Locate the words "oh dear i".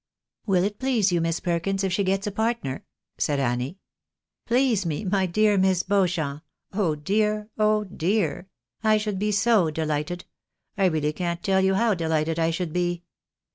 7.59-8.97